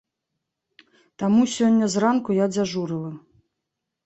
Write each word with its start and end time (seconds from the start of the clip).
Таму 1.23 1.41
сёння 1.57 1.85
зранку 1.97 2.29
я 2.43 2.49
дзяжурыла. 2.55 3.11